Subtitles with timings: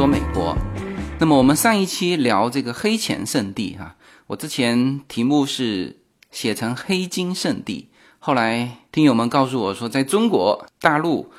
[0.00, 0.56] 说美国。
[1.18, 3.96] 那么我们上一期聊这个黑钱圣地哈，
[4.28, 5.94] 我之前题目是
[6.30, 11.30] 写成黑金圣地，后来听友们告诉我说，在中国大陆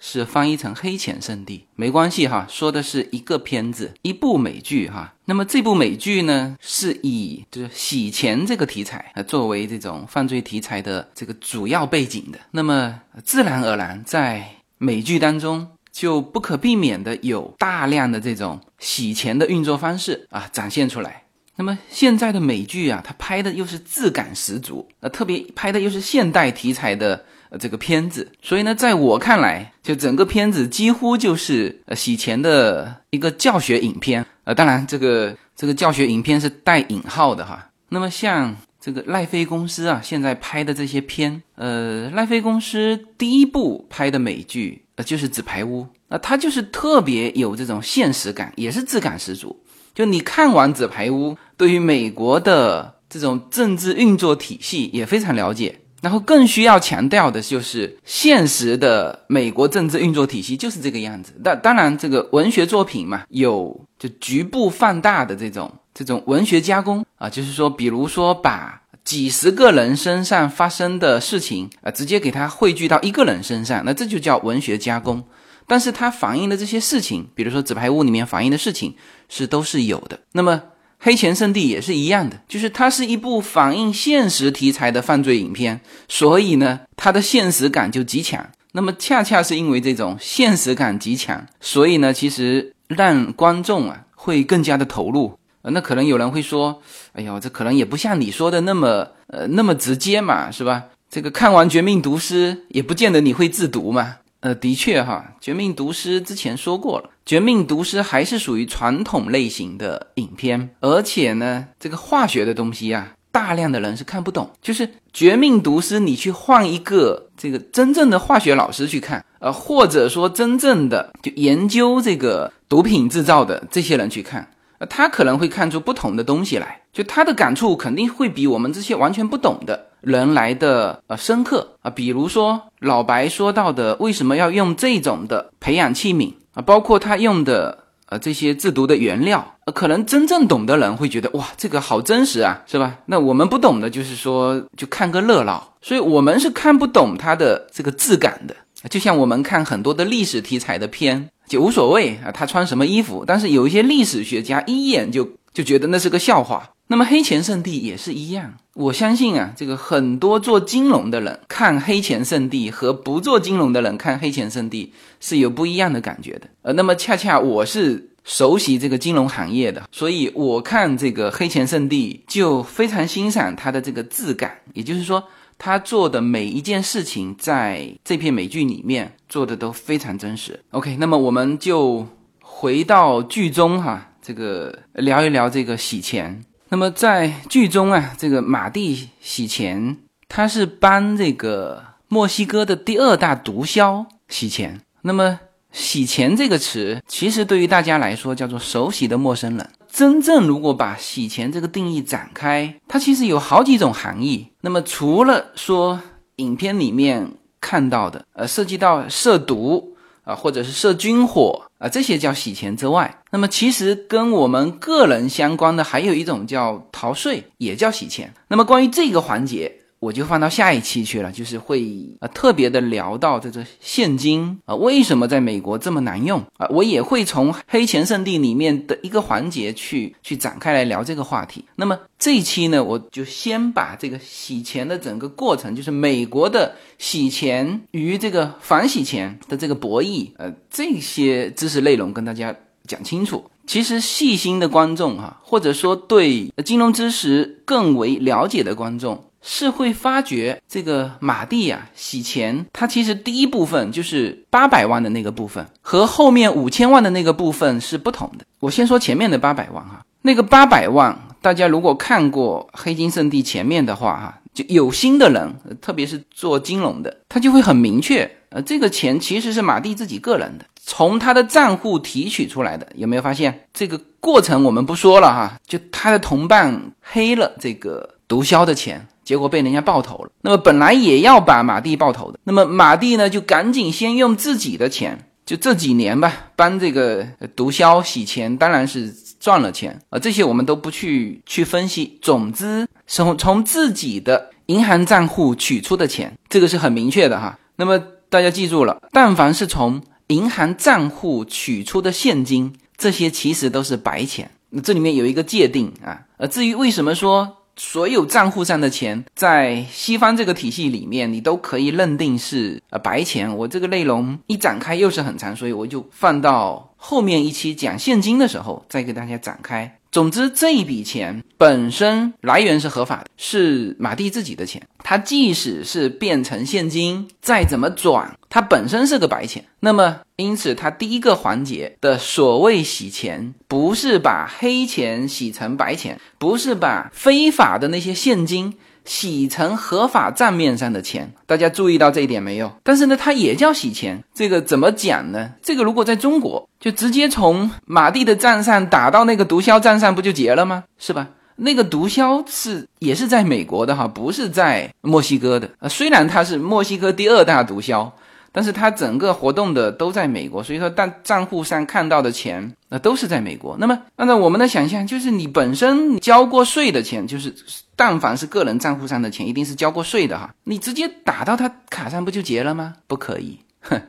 [0.00, 5.14] 是翻译成黑钱圣地，没关系哈，说的是一个片子，一部美剧哈。
[5.26, 15.68] 那么这部美剧呢，是以就是洗钱这个题材啊作为这种犯罪题材的这个主要背景的，那么自然而然在美剧当中。
[15.98, 21.24] 就不可避免的有大量的这种洗钱的运作方式啊展现出来。
[21.56, 34.24] 那么现在的美剧啊，它拍的又是质感十足，呃，特别拍的又是现代题材的呃这个片子，所以呢，在我看来，就整个片子几乎就是呃洗钱的一个教学影片。
[34.44, 37.70] 呃，当然这个这个教学影片是带引号的哈。
[37.88, 44.84] 那么像这个赖飞公司啊，现在拍的这些片，呃，赖飞公司第一部拍的美剧。
[44.98, 49.56] 呃，就是纸牌屋，那它就是特别有这种现实感，也是质感十足。
[49.94, 55.78] 就你看完纸牌屋，对于美国的这种政治运作体系也非常了解。
[56.00, 61.32] 然后更需要强调的就是现实的美国政治运作体系就是这个样子。
[61.44, 68.82] 但当然，这个文学作品嘛，有就局部放大的这种这种文学加工啊，就是说，比如说把。
[69.08, 75.24] 几十个人身上发生的事情啊，直接给它汇聚到一个人身上，那这就叫文学加工。
[75.66, 78.94] 但是它反映的这些事情，比如说《纸牌屋》里面反映的事情，
[79.30, 80.20] 是都是有的。
[80.32, 80.56] 那么
[80.98, 88.46] 《黑钱圣地》也是一样的，就是它是一部反映现实题材的犯罪影片，所以呢，它的现实感就极强。
[88.72, 95.38] 那么恰恰是因为这种现实感极强，所以呢，其实让观众啊会更加的投入。
[95.70, 96.80] 那可能有人会说
[97.12, 100.84] ：“哎呦，这可能也不像你说的那么呃那么直接嘛，是吧？
[101.10, 114.48] 这个看完《绝命毒师》也不见得你会自毒嘛。”呃，的确哈，《绝命毒师》之前说过了，《绝命毒师》还是属于传统类型的影片，而且呢，这个化学的东西啊，大量的人是看不懂。
[114.62, 124.48] 就是《绝命毒师》，你去换一个这个真正的化学老师去看，呃，或者说真正的就研究这个毒品制造的这些人去看。
[124.78, 131.90] 呃，他可能会看出不同的东西来，就他的感触肯定会比我们这些完全不懂的人来的呃深刻啊。
[131.90, 136.62] 比如说老白说到的，为什么要用这种的培养器皿啊？
[136.62, 142.98] 包括他用的呃这些制毒的原料，可能真正懂的人会觉得哇，这个好真实啊，是吧？
[143.06, 148.54] 那我们不懂的，就是说就看个热闹，所以我们是看不懂它的这个质感的。
[148.88, 151.30] 就像我们看很多的历史题材的片。
[151.48, 153.24] 就无所谓啊，他穿什么衣服？
[153.26, 156.70] 但是有一些历史学家一眼就就觉得那是个笑话。
[156.90, 166.48] 那么黑钱圣地也是一样，我相信啊，这个很多做金融的人看黑钱圣地和不做金融的人看黑钱圣地是有不一样的感觉的。
[166.62, 175.24] 呃，那么恰恰我是熟悉这个金融行业的，所以我看这个黑钱圣地就非常欣赏它的这个质感，也就是说。
[175.60, 180.62] 他做的每一件事情，在这片美剧里面做的都非常真实。
[180.70, 182.06] OK，那么我们就
[182.40, 186.44] 回到剧中哈，这个聊一聊这个洗钱。
[186.68, 189.96] 那么在剧中啊，这个马蒂洗钱，
[190.28, 194.80] 他是帮这个墨西哥的第二大毒枭洗钱。
[195.02, 195.40] 那么
[195.78, 199.70] 洗钱这个词，其实对于大家来说叫做熟悉的陌生人。
[199.88, 204.48] 真正如果把洗钱这个定义展开，它其实有好几种含义。
[204.62, 206.00] 那么除了说
[206.36, 207.30] 影片里面
[207.60, 218.34] 看到的，呃，涉及到涉毒啊，或者是涉军火啊，这些叫洗钱之外，那么其实跟我们个人相关的还有一种叫逃税，也叫洗钱。
[218.48, 219.77] 那么关于这个环节。
[220.00, 221.84] 我就放到下一期去了，就是会
[222.20, 231.64] 啊特别的聊到这个现金啊为什么在美国这么难用啊，我也会从黑钱圣地里面的一个环节去去展开来聊这个话题。
[231.76, 242.54] 那么这一期呢，我就先把这个洗钱的整个过程，就是美国的洗钱与这个反洗钱的这个博弈，呃这些知识内容跟大家
[242.86, 243.44] 讲清楚。
[243.66, 249.24] 其实细心的观众哈，或者说对金融知识更为了解的观众。
[249.42, 258.44] 是会发觉这个马蒂啊洗钱，他其实第一部分就是八百万的那个部分，和后面五千万的那个部分是不同的。
[258.60, 272.86] 我先说前面的八百万哈，那个八百万，大家如果看过《黑金圣地》前面的话哈，就有心的人，特别是做金融的，他就会很明确，呃，这个钱其实是马蒂自己个人的，从他的账户提取出来的。
[272.96, 274.64] 有没有发现这个过程？
[274.64, 279.06] 我们不说了哈，就他的同伴黑了这个毒枭的钱。
[279.28, 280.30] 结果被人家爆头了。
[280.40, 290.18] 那么本来也要把马蒂爆头的，那么马蒂呢就赶紧先用自己的钱就这几年吧，帮这个毒枭洗钱，当然是赚了钱啊。
[290.18, 292.18] 这些我们都不去去分析。
[292.22, 297.58] 总之，从从自己的银行账户取出的钱，这个是很明确的哈。
[297.76, 297.98] 那么
[298.30, 304.50] 大家记住了，但凡是从银行账户取出的现金，这些其实都是白钱。
[304.70, 306.22] 那这里面有一个界定啊。
[306.38, 307.57] 呃，至于为什么说？
[307.78, 313.56] 所有账户上的钱，在西方这个体系里面，你都可以认定是呃白钱。
[313.56, 319.97] 我这个内容一展开又是很长，所以我就放到后面一期讲现金的时候再给大家展开。
[320.10, 324.82] 总之，这一笔钱本身来源是合法的，是马蒂自己的钱。
[325.04, 329.64] 他即使是变成现金，再怎么转，它本身是个白钱。
[329.80, 338.74] 那么，因此，他第一个环节的所谓洗钱，不是把黑钱洗成白钱，不是把非法的那些现金。
[339.08, 342.70] 洗成合法账面上的钱，大家注意到这一点没有？
[342.82, 345.50] 但是呢，它也叫洗钱，这个怎么讲呢？
[345.62, 350.84] 这个如果在中国，就直接从马蒂的账上打到那个毒枭账上，不就结了吗？
[350.98, 351.26] 是吧？
[351.56, 355.70] 那个毒枭是也是在美国的哈，不是在墨西哥的。
[355.78, 358.10] 呃，虽然他是墨西哥第二大毒枭。
[358.52, 363.76] 但是他整个活动的都在美国，所以说，但账户上看到的钱，那都是在美国。
[363.78, 367.54] 那么，按照我们的想象，就是你本身交过税的钱，就是
[367.94, 370.54] 但凡是个人账户上的钱，一定是交过税的哈。
[370.64, 372.94] 你直接打到他卡上不就结了吗？
[373.06, 374.00] 不可以，哼。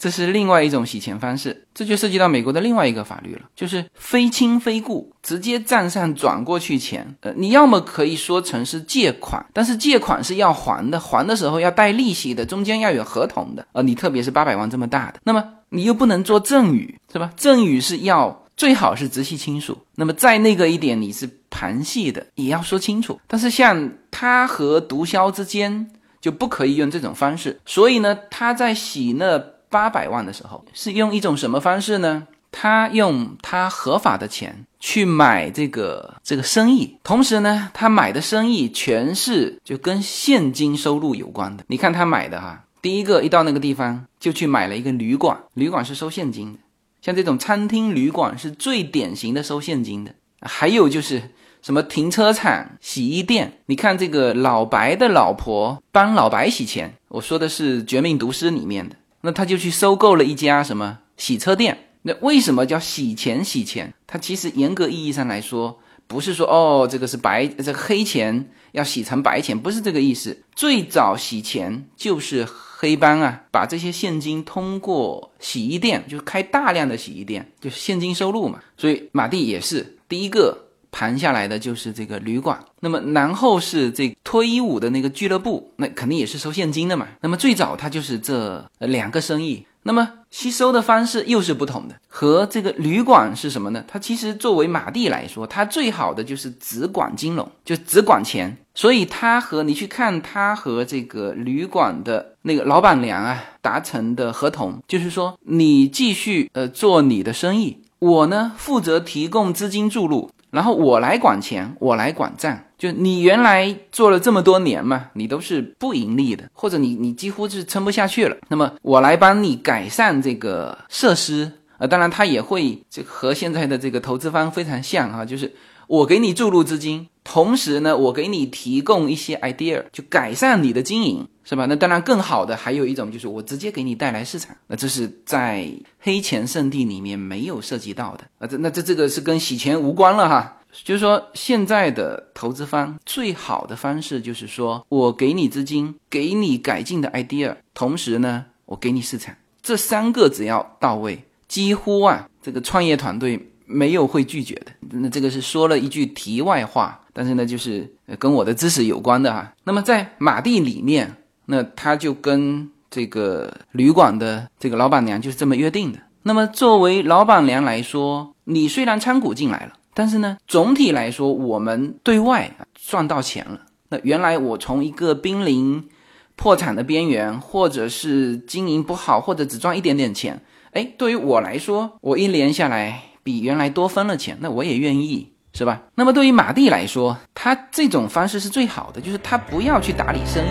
[0.00, 7.14] 这是另外一种洗钱方式，这就涉及到美国的另外一个法律了，就是非亲非故，直接账上转过去钱。
[7.20, 13.66] 呃，你要么可以说成是借款，但是借款是要还的，还的时候要带利息的，中间要有合同的。
[13.72, 17.30] 呃，你特别是八百万这么大的，那么你又不能做赠与，是吧？
[17.36, 23.20] 赠与是要最好是直系亲属，那么在那个一点你是旁系的，也要说清楚。
[23.26, 25.90] 但是像他和毒枭之间
[26.22, 29.44] 就不可以用这种方式，所以呢，他在洗那。
[29.70, 32.26] 八百万的时候是用一种什么方式呢？
[32.52, 41.62] 他用他合法的钱去买这个这个生意，同时呢，他买的生意全是就跟现金收入有关的。
[41.68, 46.58] 你看他买的哈，第一个一到那个地方就去买了一个旅馆，旅馆是收现金的，
[47.00, 50.12] 像这种餐厅、旅馆是最典型的收现金的。
[50.40, 51.22] 还有就是
[51.62, 58.96] 什么停车场、洗衣店，你看这个老白的老婆帮老白洗钱，我说的是《绝命毒师》里面的。
[59.22, 61.88] 那他就去收购了一家什么洗车店？
[62.02, 63.44] 那为什么叫洗钱？
[63.44, 63.92] 洗钱？
[64.06, 70.42] 它其实严格意义上来说，不是说哦，这个是白，这个黑钱要洗成白钱，不是这个意思。
[70.54, 78.60] 最早洗钱就是黑帮啊，把这些现金通过洗衣店，就是开大量的洗衣店，就是现金收入嘛。
[78.76, 80.69] 所以马蒂也是第一个。
[80.90, 87.06] 盘下来的就是这个旅馆，那么然后是这脱衣舞的那个俱乐部，那肯定也是收现金的嘛。
[87.20, 91.94] 那么最早他就是这两个生意，那么吸收的方式又是不同的。
[92.08, 93.84] 和这个旅馆是什么呢？
[93.86, 98.56] 它其实作为马蒂来说，它最好的就是只管金融，就只管钱。
[98.74, 110.30] 所以他和你去看他和这个旅馆的那个老板娘啊达成的合同，就是说你继续呃做你的生意，我呢负责提供资金注入。
[110.50, 112.58] 然后我来管钱，我来管账。
[112.76, 118.36] 就你原来做了这么多年嘛，你都是不盈利的，或者你你几乎是撑不下去了。
[118.48, 125.52] 那么我来帮你改善这个设施啊，当然他也会这和现在的这个投资方非常像哈，就是
[125.86, 131.28] 我给你注入资金，同时呢，我给你提供一些 idea，就改善你的经营。
[131.44, 131.66] 是吧？
[131.66, 134.56] 那当然，更好的还有一种就是我直接给你带来市场。
[134.68, 135.68] 那这是在
[135.98, 138.46] 黑钱圣地里面没有涉及到的啊。
[138.46, 140.58] 这那这这个是跟洗钱无关了哈。
[140.84, 149.34] 就是说，现在的投资方最好的方式就是说我给你资金，给你改进的 idea，同时呢，我给你市场。
[149.62, 154.72] 这三个只要到位，几乎啊，这个创业团队没有会拒绝的。
[154.90, 159.52] 那这个是说了一句题外话，但是呢，就是跟我的知识有关的哈。
[159.64, 161.16] 那么在马地里面。
[161.52, 165.98] 那他就跟这个旅馆的这个老板娘就是这么约定的。
[166.22, 173.62] 那么作为老板娘来说，你虽然参股进来了，但是呢，总体来说我们对外赚到钱了。
[173.88, 175.88] 那原来我从一个濒临
[176.36, 185.82] 破产的边缘，或者是经营不好，或者只赚一点点钱，哎，对于我来说，我一年下来比原来多分了钱，那我也愿意，是吧？
[185.94, 190.48] 那么对于马蒂来说，他这种方式是最好的，就是他不要去打理生意。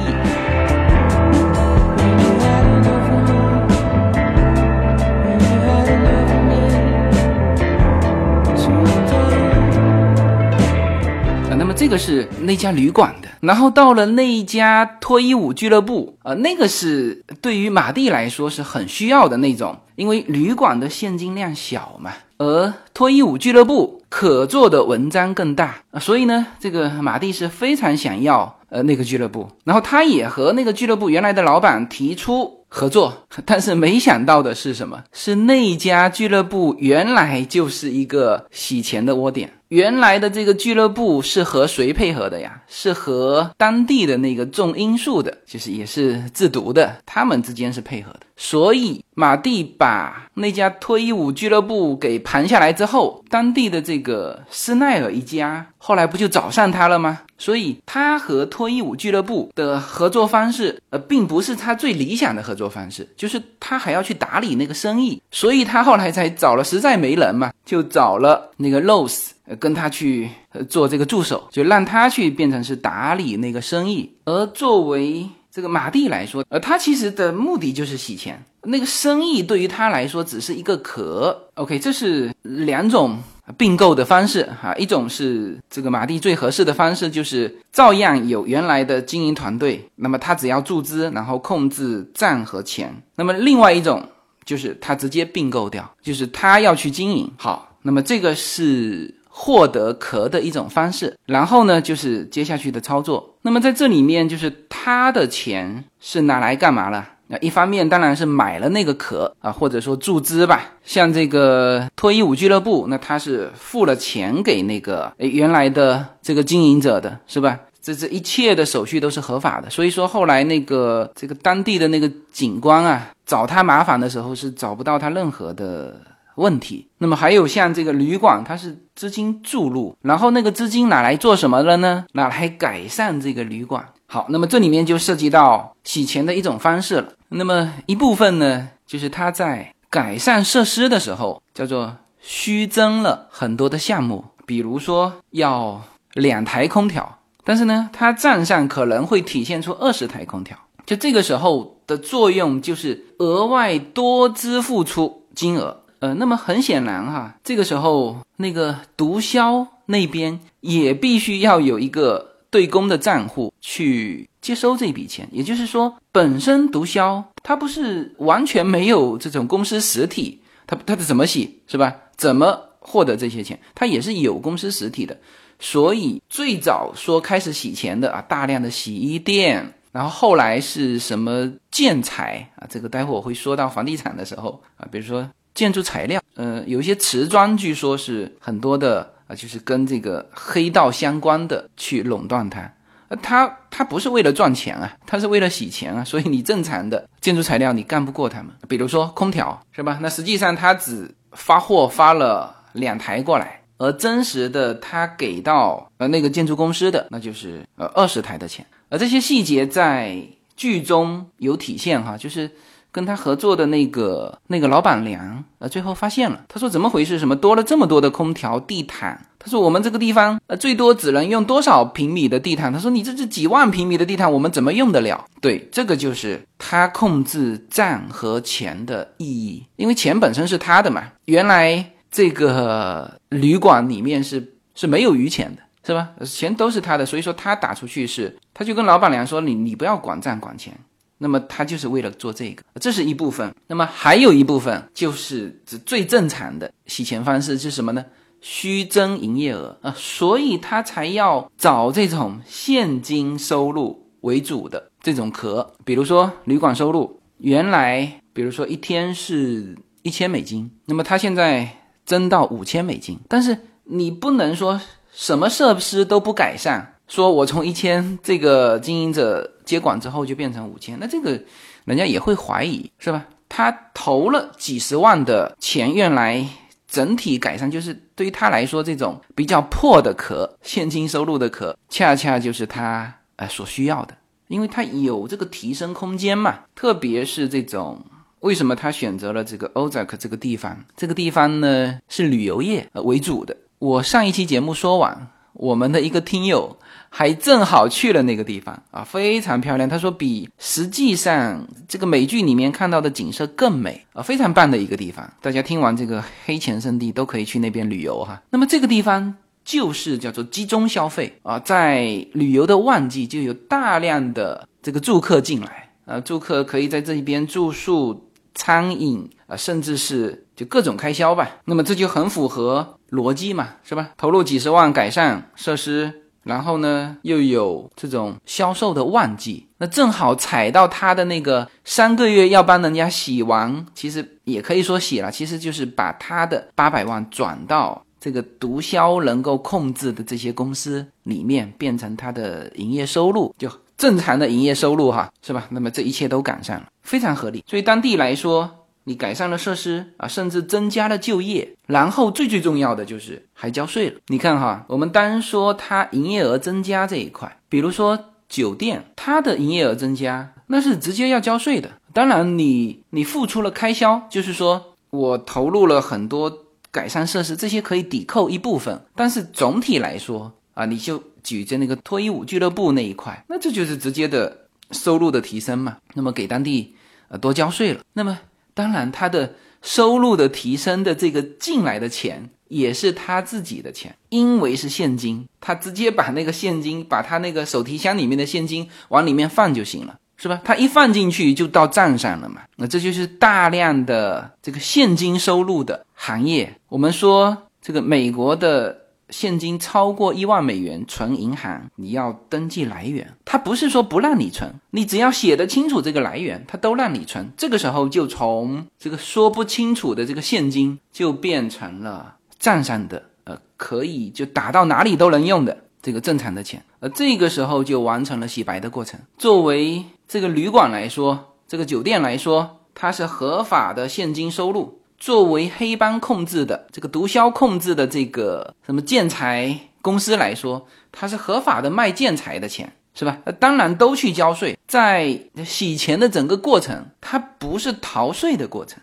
[11.58, 33.14] 那么这个是那家旅馆的，然后到了那一家脱衣舞俱乐部，呃，那个是对于马蒂来说是很需要的那种，因为旅馆的现金量小嘛，而脱衣舞俱乐部可做的文章更大，所以呢，这个马蒂是非常想要呃那个俱乐部，然后他也和那个俱乐部原来的老板提出合作，
[33.44, 35.04] 但是没想到的是什么？
[35.12, 39.52] 是那家俱乐部原来就是一个洗钱的窝点。
[39.70, 42.60] 原来的这个俱乐部是和谁配合的呀？
[42.68, 48.22] 是和当地的那个种罂粟的，就是也是制毒的，他们之间是配合的。
[48.36, 57.22] 所以马蒂把那家脱衣舞俱乐部给盘下来之后，当地的这个施奈尔一家后来不就找上他了吗？
[57.38, 69.30] 所以他和脱衣舞俱乐部的合作方式，呃，并不是他最理想的合作方式，就是他还要去打理那个生意，所以他后来才找了，实在没人嘛，就找了那个 Rose。
[69.58, 70.30] 跟他去
[70.70, 74.12] 做这个助手，就让他去变成是打理那个生意。
[74.26, 78.44] 而作为这个马蒂来说，呃，他其实的目的就是洗钱。
[78.64, 81.48] 那个生意对于他来说只是一个壳。
[81.56, 83.18] OK，这是两种
[83.58, 84.76] 并购的方式哈。
[84.76, 92.94] 一种是这个马蒂最合适的方式，就是照样有原来的经营团队，那么他只要注资，然后控制账和钱。
[93.16, 94.06] 那么另外一种
[94.44, 97.32] 就是他直接并购掉，就是他要去经营。
[97.38, 99.16] 好，那么这个是。
[99.32, 103.38] 获得壳的一种方式，然后呢，就是接下去的操作。
[103.44, 107.08] 那么在这里面，就是他的钱是拿来干嘛了？
[107.28, 110.74] 那一方面当然是买了那个壳啊，或者说注资吧。
[110.84, 117.60] 像这个脱衣舞俱乐部，那他是付了钱给那个原来的这个经营者的，是吧？
[117.82, 119.70] 这这一切的手续都是合法的。
[119.70, 125.96] 所以说后来那个这个当地的那个警官啊，找他麻烦的时候是找不到他任何的。
[126.40, 132.06] 问题，那么还有像这个旅馆，它是资金注入，然后那个资金拿来做什么了呢？
[132.14, 133.86] 拿来改善这个旅馆。
[134.08, 137.10] 好，那么这里面就涉及到洗钱的一种方式了。
[137.28, 145.82] 那么一部分呢，就是他在改善设施的时候，叫做虚增了很多的项目，比如说要
[146.14, 155.84] 两台空调，但是呢，他账上可能会体现出二十台空调，就这个时候的作用就是额外多支付出金额。
[156.00, 165.28] 呃，那么很显然哈，这个时候那个毒枭那边也必须要有一个对公的账户去接收这笔钱。
[165.32, 171.94] 也就是说，本身毒枭他不是完全没有这种公司实体，他他怎么洗是吧？
[172.16, 173.60] 怎么获得这些钱？
[173.76, 175.18] 他也是有公司实体的。
[175.60, 182.66] 所以最早说开始洗钱的啊，大量的洗衣店，然后后来是什么建材啊？
[182.70, 185.30] 这个待会我会说到房地产的时候啊，比如说。
[185.60, 192.72] 建筑材料，呃，有一些瓷砖，据说是很多的啊，就是跟这个黑道相关的去垄断它。
[193.10, 196.02] 呃，他他不是为了赚钱啊，他是为了洗钱啊。
[196.02, 198.54] 所以你正常的建筑材料你干不过他们。
[198.70, 200.00] 比如说空调是吧？
[200.02, 208.66] 那实际上他只发货发了两台过来，而真实的他给到呃那个建筑公司的那就是呃二十台的钱。
[208.88, 210.24] 而这些细节在
[210.56, 212.50] 剧中有体现哈，就是。
[212.92, 217.20] 跟他合作的那个那个老板娘，呃，最后发现了，他说怎么回事？
[217.20, 219.26] 什么多了这么多的空调、地毯？
[219.38, 222.74] 他说我们这个地方，呃，最多只能用多少平米的地毯？
[222.74, 225.26] 他说你这是几万平米的地毯，我们怎么用得了？
[225.40, 231.04] 对，这个就是他控制账和钱的意义，因为钱本身是他的嘛。
[231.26, 236.10] 原来这个旅馆里面是是没有余钱的，是吧？
[236.26, 240.74] 钱都是他的，所以说他打出去是，他就跟老板娘说，你你不要管账管钱。
[241.20, 243.54] 那么他就是为了做这个，这是一部分。
[243.68, 248.04] 那么还有一部分就是指最正常的洗钱方式是什么呢？
[248.42, 255.74] 虚增营业额啊，所以他才要找这种现金收入为主的这种壳。
[255.84, 261.68] 比如说旅馆收入，原来比如说一天是一千美金，那么他现在
[262.06, 264.80] 增到五千美金，但是你不能说
[265.12, 266.96] 什么设施都不改善。
[267.10, 271.40] 说我从一千这个经营者接管之后就变成五千，那这个
[271.86, 273.24] 人家也会怀疑是吧？
[273.48, 276.44] 他投了几十万的钱，原来
[276.88, 286.62] 整体改善就是对于他来说这种比较破的壳，现金收入的壳，恰恰就是他呃所需要的，因为他有这个提升空间嘛。
[286.74, 288.04] 特别是这种
[288.40, 290.76] 为什么他选择了这个 OZAK 这个地方？
[290.98, 293.56] 这个地方呢是旅游业为主的。
[293.78, 295.28] 我上一期节目说完，
[295.60, 296.76] 我们的一个听友。
[297.12, 299.90] 还正好去了那个地方啊，非常漂亮。
[299.90, 305.28] 他说比实际上这个美剧里面看到的景色更美啊，非常棒的一个地方。
[305.42, 308.40] 大家听完这个黑钱圣地都可以去那边旅游哈。
[308.52, 309.34] 那么这个地方
[309.66, 321.50] 就是叫做集中消费啊，在旅游的旺季就有大量的这个住客进来啊，住客可以在这一边住宿、餐饮啊，甚至是就各种开销吧。
[321.66, 324.12] 那么这就很符合逻辑嘛，是吧？
[324.16, 326.24] 投入几十万改善设施。
[326.42, 345.68] 然后呢，又有这种销售的旺季，那正好踩到他的那个三个月要帮人家洗完，其实也可以说洗了，其实就是把他的八百万转到这个毒枭能够控制的这些公司里面，变成他的营业收入，就正常的营业收入哈，是吧？
[345.70, 347.64] 那么这一切都赶上了，非常合理。
[347.68, 348.79] 所以当地来说。
[349.10, 354.20] 你改善了设施啊，甚至增加了就业，然后最最重要的就是还交税了。
[354.28, 361.90] 你看哈，我们单说它营业额增加这一块，比如说酒店，它的营业额增加，那是直接要交税的。
[362.14, 366.60] 当然，你你付出了开销，就是说我投入了很多
[366.92, 369.02] 改善设施，这些可以抵扣一部分。
[369.16, 374.56] 但是总体来说啊，你就举着那个脱衣舞俱乐部那一块，那这就是直接的
[374.92, 375.98] 收入的提升嘛。
[376.14, 376.94] 那么给当地
[377.30, 378.38] 呃多交税了，那么。
[378.80, 390.62] 当然，他的收入的提升的这个进来的钱也是他自己的钱，因为是现金，他直接把那个现金，把他那个手提箱里面的现金往里面放就行了，是吧？
[390.64, 392.62] 他一放进去就到账上了嘛。
[392.78, 396.74] 那这就是大量的这个现金收入的行业。
[396.88, 398.98] 我们说这个美国的。
[399.30, 403.36] 现金超过一万美元存银行，你要登记来源。
[403.46, 407.52] 他不是说不让你存，你只要写得清楚这个来源，他都让你存。
[407.56, 416.84] 这个时候就从这个说不清楚的这个现金，就变成了账上的，呃，可以就打到哪里都能用的这个正常的钱。
[417.00, 419.20] 而这个时候就完成了洗白的过程。
[419.38, 424.99] 作为这个旅馆来说，这个酒店来说，它是合法的现金收入。
[425.20, 433.38] 作为黑帮控制的这个毒枭控制的这个什么建材公司来说，它是合法的卖建材的钱，是吧？
[433.60, 439.02] 当然都去交税，在洗钱的整个过程，它不是逃税的过程，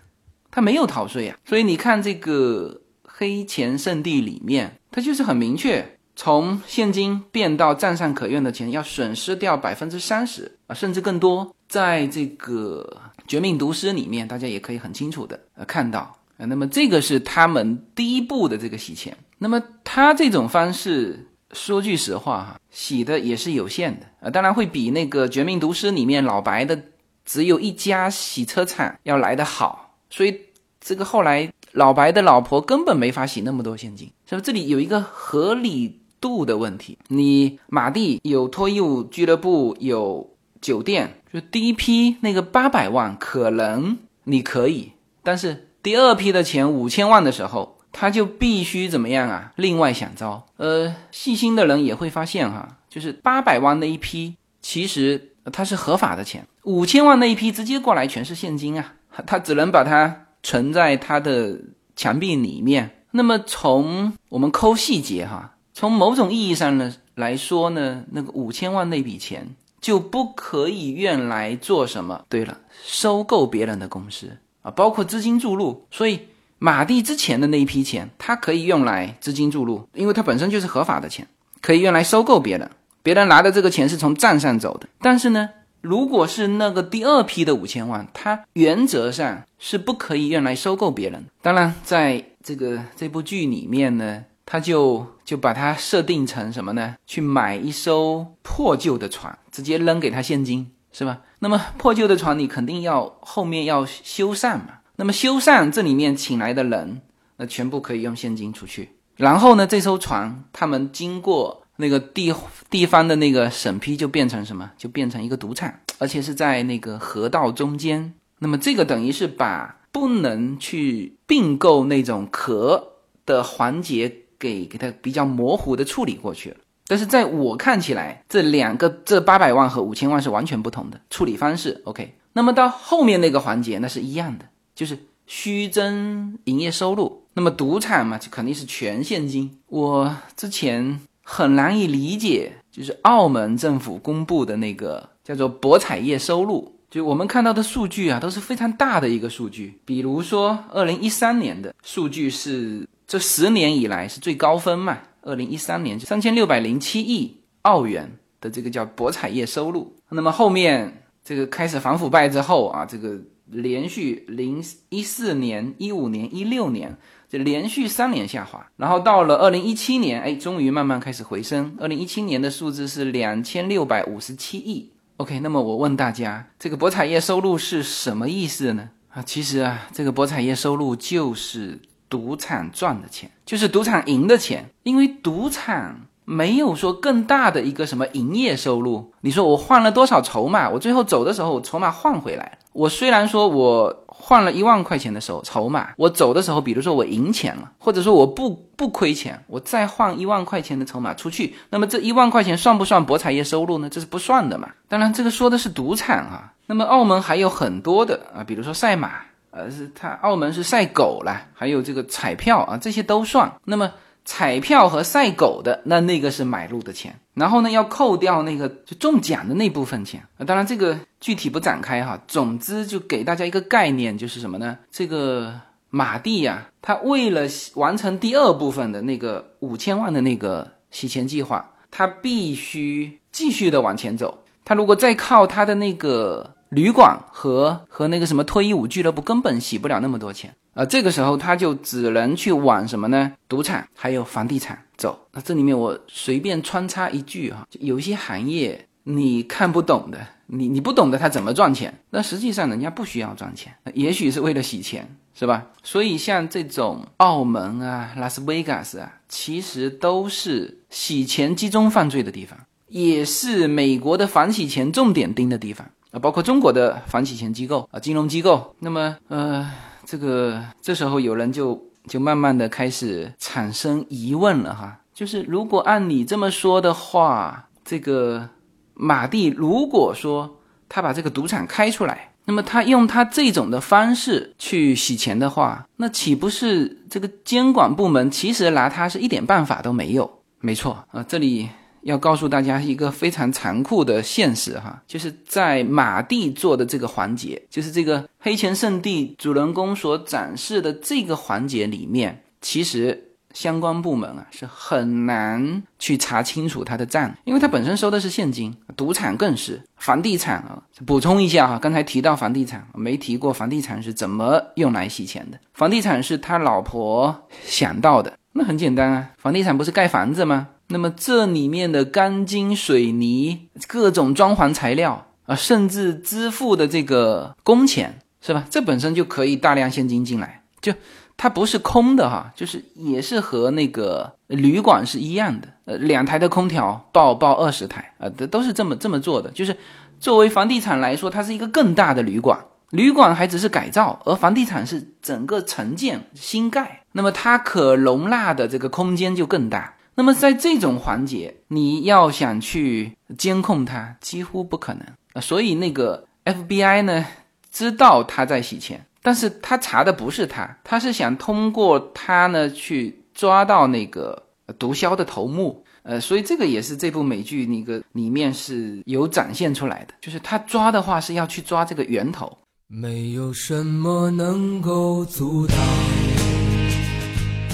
[0.50, 1.36] 它没有逃税啊。
[1.44, 13.02] 所以你看这个黑钱圣地里面，它就是很明确，从现金变到账上可用的钱，要损失掉百分之三十啊，甚至更多，在这个。
[13.28, 19.16] 绝命毒师里面，大家也可以很清楚的呃看到啊，那么这个是他们第一步的这个洗钱。
[19.38, 26.80] 那么他这种方式，说句实话哈，洗的也是有限的啊，当然会比那个绝命毒师里面老白的
[27.24, 29.98] 只有一家洗车厂要来的好。
[30.10, 30.40] 所以
[30.80, 34.40] 这个后来老白的老婆根本没法洗那么多现金，是吧？
[34.40, 36.98] 这里有一个合理度的问题。
[37.08, 41.20] 你马蒂有脱衣舞俱乐部，有酒店。
[41.32, 49.52] 就第一批那个八百万可能你可以，但是第二批的钱五千万的时候，他就必须怎么样啊？
[49.54, 50.44] 另外想招。
[50.56, 58.94] 呃，细心的人也会发现哈，就是八百万那一批其实它是合法的钱，五千万那一批直接过来全是现金啊，
[59.28, 61.56] 他只能把它存在他的
[61.94, 63.04] 墙壁里面。
[63.12, 69.54] 那么从我们抠细节哈，从某种意义上呢来说呢，那个五千万那笔钱。
[69.78, 72.24] 就不可以用来做什么？
[72.28, 75.86] 对了，收购别人的公司啊，包括资金注入。
[75.90, 76.20] 所以
[76.58, 81.26] 马蒂之前的那一批钱，它可以用来资金注入，因为它本身就是合法的钱，
[81.62, 82.68] 可以用来收购别人。
[83.02, 84.88] 别人拿的这个钱是从账上走的。
[85.00, 85.48] 但是呢，
[85.80, 91.24] 如果是那个第二批的五千万，它原则上是不可以用来收购别人。
[91.40, 94.24] 当然，在这个这部剧里面呢。
[94.48, 96.94] 他就就把它设定成什么呢？
[97.04, 101.20] 去买一艘破旧的船，直接扔给他现金，是吧？
[101.40, 104.78] 那么破旧的船你肯定要后面要修缮嘛？
[104.96, 107.02] 那么修缮这里面请来的人，
[107.36, 108.92] 那全部可以用现金出去。
[109.16, 112.32] 然后呢，这艘船他们经过那个地
[112.70, 114.70] 地方的那个审批，就变成什么？
[114.78, 118.14] 就变成一个赌场，而且是在那个河道中间。
[118.38, 122.92] 那么这个等于是把不能去并购那种壳
[123.26, 124.22] 的环节。
[124.38, 131.80] 给给他比较模糊的处理过去了，但是在我看起来，这两个这八百万和五千万是完全不同的处理方式。
[131.84, 134.44] OK，那么到后面那个环节那是一样的，
[134.74, 137.24] 就是虚增营业收入。
[137.34, 139.58] 那么赌场嘛，就肯定是全现金。
[139.68, 149.80] 我之前很难以理解，就是澳门政府公布的那个叫做博彩业收入，就我们看到的数据啊，都是非常大的一个数据。
[149.84, 152.86] 比如说二零一三年的数据是。
[153.08, 154.98] 这十年以来是最高分嘛？
[155.26, 158.10] 二零一三年三千六百零七亿澳元
[158.40, 159.94] 的这个叫博彩业收入。
[160.08, 166.96] 那么后面这个开始反腐败之后啊，这个连续零一四年、一五年、一六年
[167.28, 171.74] 这连续三年下滑，然后到了二零一七年，哎，终于慢慢开始回升。
[171.80, 174.92] 二零一七年的数字是两千六百五十七亿。
[175.16, 178.90] OK，那么我问大家，这个博彩业收入是什么意思呢？
[179.08, 189.12] 啊，其实啊，这个博彩业收入就是赌场赚的钱，就是赌场赢的钱，因为赌场没有说更大的一个什么营业收入。
[189.20, 194.02] 你说我换了多少筹码，我最后走的时候，筹码换回来了，我虽然说我。
[194.18, 203.90] 换了一万块钱的时候，筹码我走的时候，比如说我赢钱了，或者说我不不亏钱，我再换一万块钱的筹码出去，那么这一万块钱算不算博彩业收入呢？
[203.90, 204.70] 这是不算的嘛。
[204.88, 206.54] 当然，这个说的是赌场啊。
[206.64, 209.20] 那么澳门还有很多的啊，比如说赛马，
[209.56, 213.50] 呃，是它澳门是赛狗啦，还有这个彩票啊，这些都算。
[213.64, 213.90] 那么。
[214.28, 220.42] 彩票和赛狗的那那个是买入的钱，然后呢要扣掉那个就中奖的那部分钱啊。
[220.44, 222.20] 当然这个具体不展开哈。
[222.26, 224.76] 总之就给大家一个概念，就是什么呢？
[224.90, 225.54] 这个
[225.90, 227.42] 马蒂呀，他为了
[227.76, 234.42] 完成第二部分的那个五千万的那个洗钱计划，他必须继续的往前走。
[234.64, 240.54] 他如果再靠他的那个旅馆和和那个什么脱衣舞俱乐部，根本洗不了那么多钱。
[240.74, 243.32] 啊，这个时候他就只能去往什么呢？
[243.48, 245.26] 赌场还有房地产走。
[245.32, 255.66] 那这里面我随便穿插一句哈，就有些行业你看不懂的，你你不懂得他怎么赚钱，那实际上人家不需要赚钱，也许是为了洗钱，是吧？
[255.82, 268.74] 所以像这种澳门啊、拉斯维加斯啊，其实都是洗钱集中犯罪的地方，也是美国的反洗钱重点盯的地方包括中国的反洗钱机构啊、金融机构。
[268.80, 269.70] 那么，呃。
[270.08, 278.48] 这个这时候有人就就慢慢的开始产生疑问了哈，就是如果按你这么说的话，这个
[278.94, 290.30] 马蒂如果说他把这个赌场开出来，那么他用他这种的方式去洗钱的话，那岂不是这个监管部门其实拿他是一点办法都没有？
[290.60, 291.68] 没错啊，这里。
[292.06, 320.68] 要告诉大家一个非常残酷的现实哈，就是在马蒂做的这个环节，就是这个黑钱圣地主人公所展示的这个环节里面，其实相关部门啊是很难去查清楚他的账，因为他本身收的是现金，赌场更是，房地产啊，补充一下哈，刚才提到房地产，没提过房地产是怎么用来洗钱的，房地产是他老婆想到的，那很简单啊，房地产不是盖房子吗？
[320.88, 328.64] 那么这里面的钢筋水泥、各种装潢材料啊，甚至支付的这个工钱，是吧？
[328.70, 330.92] 这本身就可以大量现金进来，就
[331.36, 335.68] 它不是空的哈，就是也是和那个旅馆是一样的。
[335.86, 339.50] 呃，两台的空调报报二十台啊，都都是这么这么做的。
[339.50, 339.76] 就是
[340.18, 342.58] 作为房地产来说，它是一个更大的旅馆，
[342.90, 349.94] 旅馆还只是改造，而房地产是整个城建新盖，那么它可容纳的这个空间就更大。
[350.16, 355.40] 那么在这种环节，你要想去监控他，几乎不可能啊。
[355.40, 357.26] 所以那个 FBI 呢，
[357.70, 364.42] 知道他在洗钱，但是他查的不是他，他是想通过他呢去抓到那个
[364.78, 365.84] 毒枭的头目。
[366.02, 372.56] 呃，所以这个也是这部美剧那个里面是有展现出来的，就是他抓的话是要去抓这个源头。
[372.86, 375.76] 没有什么能够阻挡。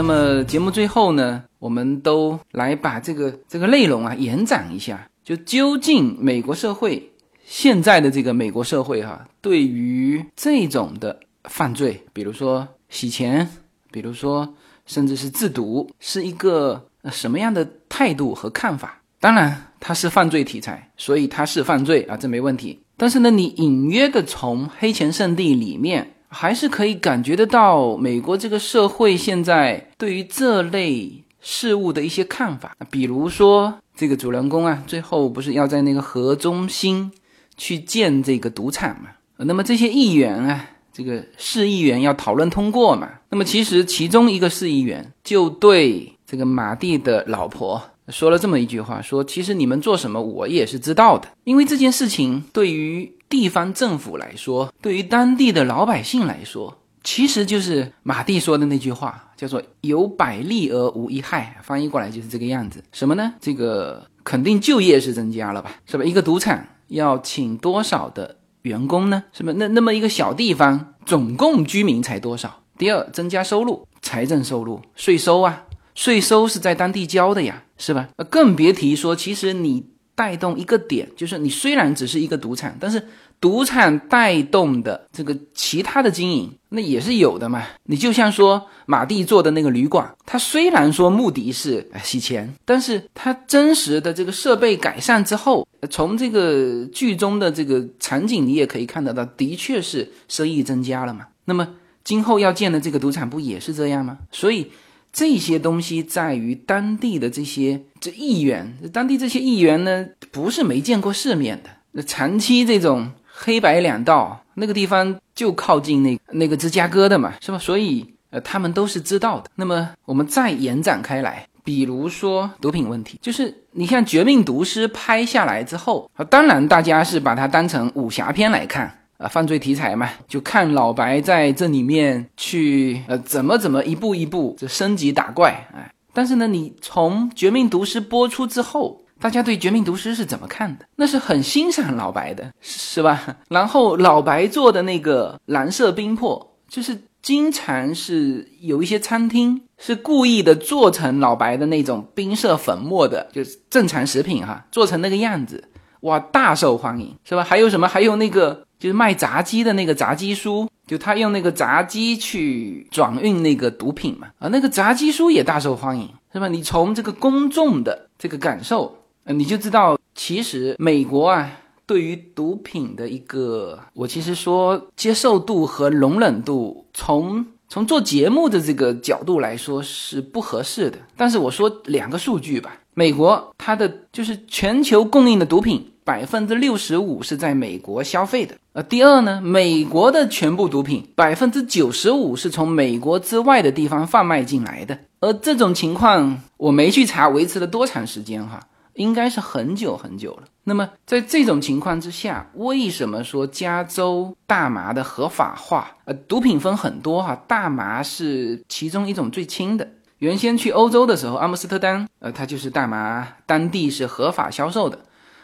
[0.00, 7.12] 那么节目最后呢，我们都来把这个这个内容啊延展一下，就究竟美国社会。
[7.44, 13.46] 现在的这个美国社会哈，对于这种的犯罪，比如说洗钱，
[13.92, 14.54] 比如说
[14.86, 16.82] 甚至是制毒，是一个
[17.12, 19.02] 什么样的态度和看法？
[19.20, 22.80] 当然，它是犯罪题材，所以它是犯罪啊，这没问题。
[22.96, 32.74] 但是呢，你隐约的从黑钱圣地里面，还是可以感觉得到美国这个社会现在对于这类事物的一些看法。
[32.88, 37.10] 比如说，这个主人公啊，最后不是要在那个河中心
[37.56, 39.10] 去建这个赌场嘛？
[39.38, 43.08] 那么这些议员啊，这个市议员要讨论通过嘛？
[43.30, 47.82] 那么其实其中一个市议员就对这个马蒂的老婆。
[48.08, 62.82] 说了这么一句话，说其实你们做什么，我也是知道的，因为这件事情对于地方政府来说，对于当地的老百姓来说，其实就是马蒂说的那句话，叫做“有百利而无一害”，翻译过来就是这个样子。
[62.92, 63.32] 什么呢？
[63.40, 66.04] 这个肯定就业是增加了吧，是吧？
[66.04, 69.22] 一个赌场要请多少的员工呢？
[69.32, 69.52] 是吧？
[69.56, 72.62] 那那么一个小地方，总共居民才多少？
[72.76, 75.64] 第二，增加收入，财政收入，税收啊。
[75.94, 78.08] 税收是在当地交的呀，是吧？
[78.30, 79.84] 更别提说，其实你
[80.20, 83.02] 带动一个点，就是你虽然只是一个赌场，但是
[83.40, 87.62] 赌场带动的这个其他的经营，那也是有的嘛。
[87.84, 101.28] 你就像说马蒂做的那个旅馆，它虽然说目的是洗钱，但是它真实的这个设备改善之后，从这个剧中的这个场景你也可以看得到，的确是生意增加了嘛。
[101.46, 101.66] 那么
[102.04, 104.18] 今后要建的这个赌场不也是这样吗？
[104.30, 104.70] 所以。
[105.12, 111.70] 这些东西在于当地的这些这议员，当地这些议员呢，不是没见过世面的。
[111.92, 117.58] 那长期这种黑白两道，那个地方就靠近那那个芝加哥的嘛，是吧？
[117.58, 119.50] 所以呃，他们都是知道的。
[119.56, 128.99] 那么我们再延展开来，比如说毒品问题，就是你看《绝命毒师》拍下来之后啊，当然大家是把它当成武侠片来看。
[129.20, 135.92] 啊，犯罪题材嘛，就看老白在这里面去呃怎么怎么一步一步这升级打怪哎。
[136.14, 140.86] 但是呢，你从《绝命毒师》播出之后，大家对《绝命毒师》是怎么看的？
[140.96, 143.36] 那是很欣赏老白的，是吧？
[143.50, 155.68] 然后老白做的那个蓝色冰魄，就是经常是有一些餐厅是故意的做成老白的那种冰色粉末的，就是正常食品哈，做成那个样子，
[156.00, 157.44] 哇，大受欢迎，是吧？
[157.44, 157.86] 还有什么？
[157.86, 158.66] 还有那个。
[158.80, 166.48] 就是卖炸鸡的那个炸鸡叔，就他用那个炸鸡去转运那个毒品嘛，啊，那个炸鸡叔也大受欢迎，是吧？
[166.48, 171.52] 你从这个公众的这个感受，呃，你就知道，其实美国啊，
[171.84, 180.98] 对于毒品的一个，我其实说接受度和容忍度，从从做节目的这个角度来说是不合适的。
[181.16, 185.86] 但是我说两个数据吧，美国它的就是全球供应的毒品。
[186.02, 198.58] 百分之六十五是在美国消费的，呃，第二呢，美国的全部毒品百分之九十五是从美国之外的地方贩卖进来的，而这种情况我没去查维持了多长时间哈，
[198.94, 200.42] 应该是很久很久了。
[200.70, 205.96] 那么在这种情况之下，为什么说加州大麻的合法化？
[206.04, 209.88] 呃，毒品分很多哈，大麻是其中一种最轻的。
[210.18, 214.96] 原先去欧洲的时候，阿姆斯特丹，呃，它就是大麻当地是合法销售的。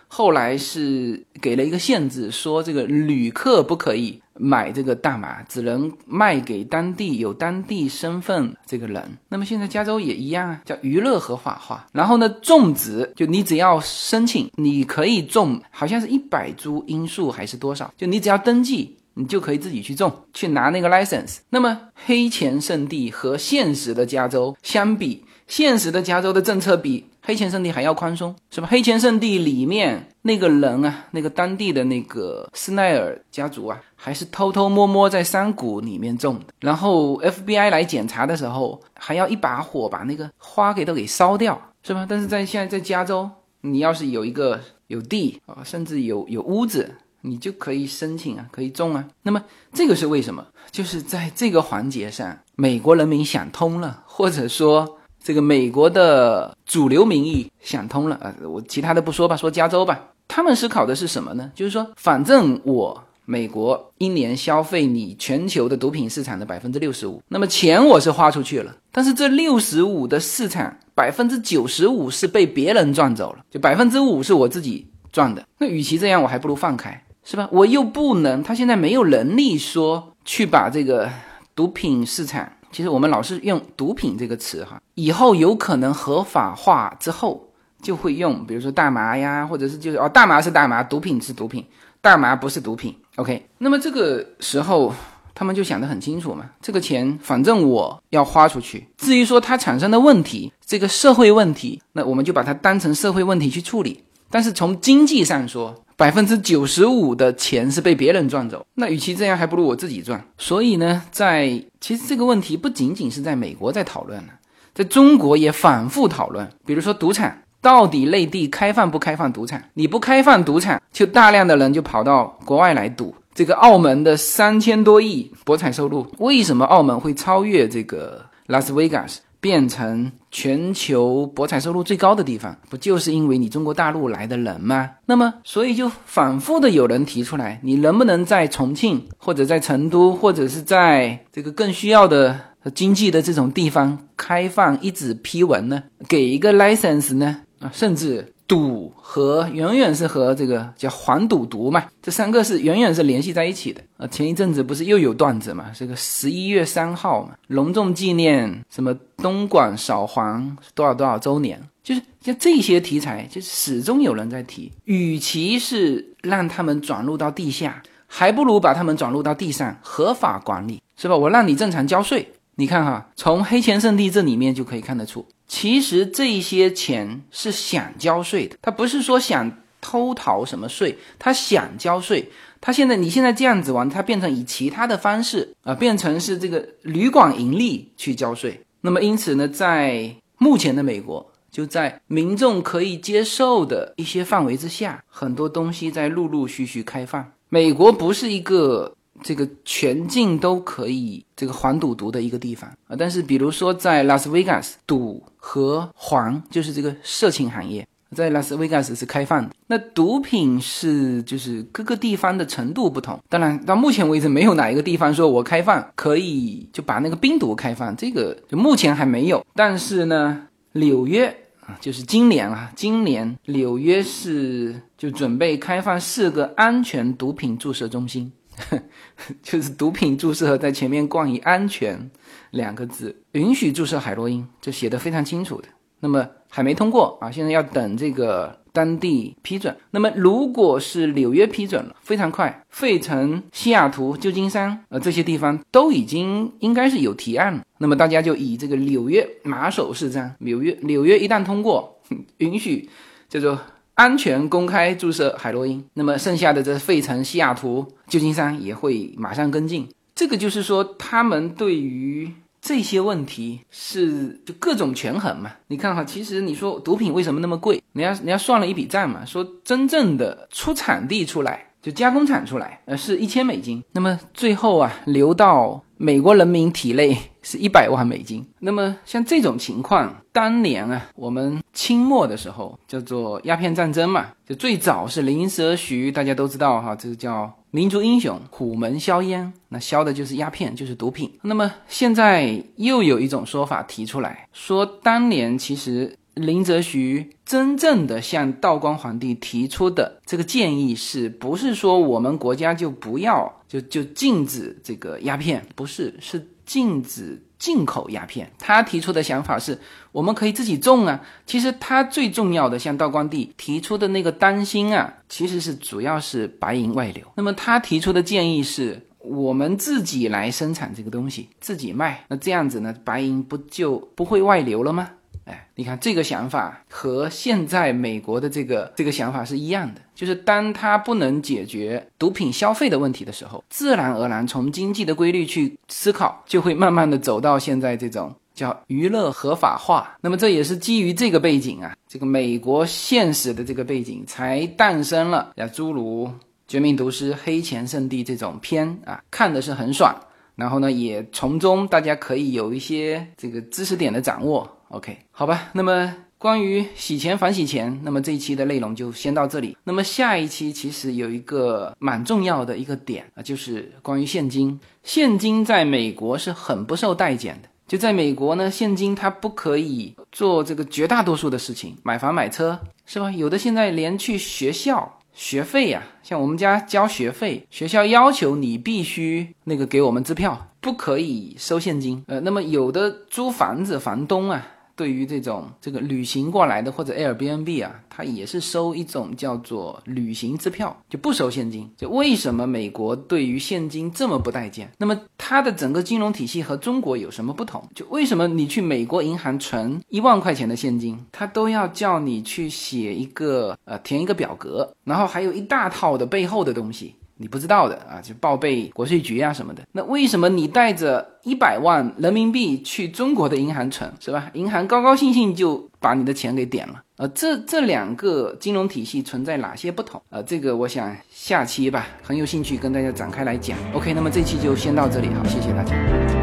[0.08, 9.02] 后来是给了一个限制，说这个旅客不可以买这个大麻，只能卖给当地有当地身份这个人。
[9.28, 11.86] 那么现在加州也一样啊，叫娱乐合法化。
[11.92, 17.92] 然后呢，种植就你只要申请，你可以种，好像是一百株罂粟还是多少？
[17.96, 21.38] 就你只要登记，你就可以自己去种，去拿那个 license。
[21.50, 27.04] 那么黑钱圣地和现实的加州相比，现实的加州的政策比。
[27.26, 28.68] 黑钱圣地还要宽松，是吧？
[28.70, 36.54] 黑钱圣地里面那个人啊，那个当地的那个斯奈尔家族啊，还是偷偷摸摸在山谷里面种的。
[36.60, 42.06] 然后 FBI 来检查的时候，还要一把火把那个花给都给烧掉，是吧？
[42.08, 43.28] 但是在现在在加州，
[43.62, 49.04] 你要是有一个有地啊，甚至有有屋子，你就可以申请啊，可以种啊。
[49.22, 50.46] 那么这个是为什么？
[50.70, 54.95] 就是在这个环节上，美国人民想通了，或者说。
[55.26, 60.00] 这个美国的主流民意想通了啊，我其他的不说吧，说加州吧。
[60.28, 61.50] 他们思考的是什么呢？
[61.52, 75.44] 就是说，反正我美国一年消费你全球的毒品市场的百分之六十五，那么钱我是花出去了，但是这六十五的市场百分之九十五是被别人赚走了，就百分之五是我自己赚的。
[75.58, 77.48] 那与其这样，我还不如放开，是吧？
[77.50, 81.10] 我又不能，他现在没有能力说去把这个
[81.56, 82.48] 毒品市场。
[82.76, 87.42] 其实我们老是用“毒品”这个词哈，以后有可能合法化之后
[87.80, 91.64] 就会用，比如说大麻呀，或者是就是哦，大麻是大麻，毒品是毒品，
[92.02, 92.94] 大麻不是毒品。
[93.14, 94.92] OK，那么这个时候
[95.34, 104.04] 他们就想得很清楚嘛，这个钱反正我要花出去，至于说它产生的问题，这个社会问题，那我们就把它当成社会问题去处理。
[104.30, 110.22] 但是从经济上说，百分之九十五的钱是被别人赚走，那与其这样，还不如我自己赚。
[110.36, 114.28] 所以呢，在其实这个问题不仅仅是在美国在讨论了，
[114.74, 119.62] 在中国也反复讨论，比如说赌场到底内地开放不开放赌场？
[119.74, 123.14] 你不开放赌场，就大量的人就跑到国外来赌。
[123.34, 129.20] 这个澳门的三千多亿博彩收入，为什么澳门会超越这个拉斯维加斯？
[129.40, 134.90] 变成全球博彩收入最高的地方，不就是因为你中国大陆来的人吗？
[135.06, 142.40] 那么，所以就反复的有人提出来，你能不能在重庆或者在成都，或者是在这个更需要的
[142.74, 145.82] 经济的这种地方开放一纸批文呢？
[146.08, 147.42] 给一个 license 呢？
[147.60, 148.32] 啊，甚至。
[148.46, 154.06] 赌和远远是和这个叫黄赌毒嘛，这三个是远远是联系在一起的啊。
[154.06, 164.72] 前一阵子不是又有段子嘛，这个十一月三号嘛，隆重纪念什么东莞扫黄多少多少周年，就是像这些题材，就始终有人在提。
[164.84, 171.16] 与其是让他们转入到地下，还不如把他们转入到地上，合法管理，是吧？
[171.16, 172.32] 我让你正常交税。
[172.58, 175.26] 你看哈，从黑钱圣地这里面就可以看得出。
[175.48, 182.30] 其实这些钱是想交税的，他不是说想偷逃什么税，他想交税。
[182.60, 188.60] 他现在你现在这样子玩，他变成以其他的方式啊，变成是这个旅馆盈利去交税。
[188.80, 197.32] 那么因此呢，在目前的美国，就在民众可以接受的一些范围之下，很多东西在陆陆续续开放。
[197.48, 198.95] 美国不是一个。
[199.22, 209.54] 这个全境都可以这个黄赌毒的一个地方啊，但是比如说在拉斯维加斯，赌和黄就是这个色情行业，在拉斯维加斯是开放的。
[209.66, 219.44] 那毒品是就是各个地方的程度不同，当然到目前为止没有哪一个地方说我开放可以就把那个冰毒开放，这个就目前还没有。
[219.54, 221.26] 但是呢，纽约
[221.66, 228.30] 啊，就是今年啊，今年纽约是就准备开放四个安全毒品注射中心。
[229.42, 232.10] 就是毒品注射在前面冠以“安全”
[232.52, 235.68] 两个字，允许注射海洛因，这写的非常清楚的。
[236.00, 239.74] 那么还没通过啊，现在要等这个当地批准。
[239.90, 247.64] 那么如果是纽约批准了，非常快，费城、西雅图、旧金山呃这些地方都已经应该是有提案了。
[247.78, 252.00] 那么大家就以这个纽约马首是瞻，纽约纽约一旦通过，
[252.38, 252.88] 允许
[253.28, 253.58] 叫做。
[253.96, 259.88] 安全公开注射海洛因，那么剩下的这费城、西雅图、旧金山也会马上跟进。
[260.14, 262.30] 这个就是说，他们对于
[262.60, 265.50] 这些问题是就各种权衡嘛。
[265.68, 267.82] 你看哈，其实你说毒品为什么那么贵？
[267.94, 273.82] 人家人家算了一笔账嘛，说真正的出产地出来就加工厂出来，呃，是一千美金。
[273.92, 277.16] 那么最后啊，流到美国人民体内。
[277.46, 278.44] 是一百万美金。
[278.58, 291.32] 那么像这种情况，当年啊，我们清末的时候叫做鸦片战争嘛，就最早是林则徐，大家都知道哈，这个叫民族英雄，虎门销烟，那销的就是鸦片，就是毒品。
[291.42, 305.64] 那么现在又有一种说法提出来，说当年其实林则徐真正的向道光皇帝提出的这个建议，是不是说我们国家就不要就就禁止这个鸦片？
[305.76, 306.44] 不是，是。
[306.66, 309.78] 禁止进口鸦片，他提出的想法是，
[310.12, 311.18] 我们可以自己种啊。
[311.46, 317.24] 其实他最重要的，像道光帝提出的那个担心啊，其实是主要是白银外流。
[317.36, 325.10] 那么他提出的建议是，我们自己来生产这个东西，自己卖，那这样子呢，白银不就不会外流了吗？
[325.46, 340.18] 哎，你看这个想法和现在美国的这个这个想法是一样的，就是当他不能解决毒品消费的问题的时候，自然而然从经济的规律去思考，就会慢慢的走到现在这种叫娱乐合法化。
[340.20, 346.26] 那么这也是基于这个背景啊，这个美国现实的这个背景，才诞生了像诸如
[346.66, 350.12] 《绝命毒师》《黑钱圣地》这种片啊，看的是很爽，
[350.56, 354.68] 然后呢，也从中大家可以有一些这个知识点的掌握。
[354.88, 359.76] OK，好吧，那么关于洗钱反洗钱，那么这一期的内容就先到这里。
[359.82, 364.78] 那么下一期其实有一个蛮重要的一个点啊，就是关于现金。
[365.02, 367.68] 现金在美国是很不受待见的。
[367.88, 373.30] 就在美国呢，现金它不可以做这个绝大多数的事情，买房买车是吧？
[373.30, 382.22] 有的现在连去学校学费呀，像我们家交学费，学校要求你必须那个给我们支票，不可以收现金。
[382.26, 384.66] 呃，那么有的租房子房东啊。
[384.96, 391.88] 对于这种这个旅行过来的或者 Airbnb 啊，它也是收一种叫做旅行支票，就不收现金。
[391.96, 394.90] 就为什么美国对于现金这么不待见？
[394.98, 397.84] 那么它的整个金融体系和中国有什么不同？
[397.94, 407.14] 就为什么你去美国银行存一万块钱的现金，它都要叫你去写一个呃填一个表格，然后还有一大套的背后的东西。
[407.38, 409.82] 你不知道的啊，就报备国税局啊什么的。
[409.92, 414.50] 那为什么你带着一百万人民币去中国的银行存，是吧？
[414.54, 417.02] 银行高高兴兴就把你的钱给点了。
[417.16, 420.20] 呃，这这两个金融体系存在哪些不同？
[420.30, 423.76] 呃，这个我想下期吧，很有兴趣跟大家展开来讲。
[423.94, 426.35] OK，那么这期就先到这里，好，谢谢大家。